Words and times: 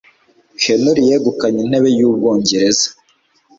Henry 0.63 1.01
yegukanye 1.09 1.59
intebe 1.61 1.89
y'Ubwongereza 1.97 2.87